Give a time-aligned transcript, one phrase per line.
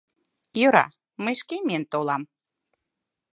[0.59, 0.85] Йӧра,
[1.23, 2.23] мый шке миен толам.